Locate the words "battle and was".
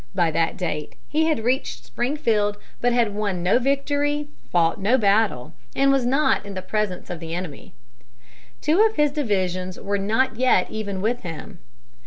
4.97-6.07